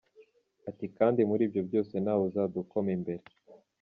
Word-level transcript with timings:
Ati 0.69 0.85
“Kandi 0.97 1.21
muri 1.29 1.41
ibyo 1.47 1.61
byose 1.67 1.93
nta 2.03 2.13
wuzadukoma 2.19 2.89
imbere”. 2.97 3.23